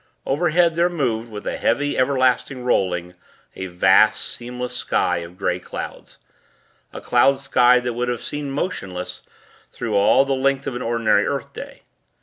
Overhead, 0.25 0.73
there 0.73 0.89
moved, 0.89 1.29
with 1.29 1.45
a 1.45 1.57
heavy, 1.57 1.95
everlasting 1.95 2.63
rolling, 2.63 3.13
a 3.55 3.67
vast, 3.67 4.19
seamless 4.19 4.75
sky 4.75 5.17
of 5.17 5.37
grey 5.37 5.59
clouds 5.59 6.17
a 6.91 6.99
cloud 6.99 7.39
sky 7.39 7.79
that 7.79 7.93
would 7.93 8.09
have 8.09 8.23
seemed 8.23 8.51
motionless, 8.53 9.21
through 9.71 9.95
all 9.95 10.25
the 10.25 10.33
length 10.33 10.65
of 10.65 10.75
an 10.75 10.81
ordinary 10.81 11.27
earth 11.27 11.53
day. 11.53 11.83